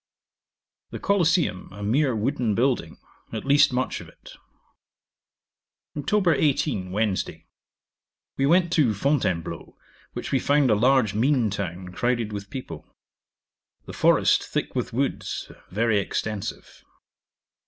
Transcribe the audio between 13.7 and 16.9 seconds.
The forest thick with woods, very extensive.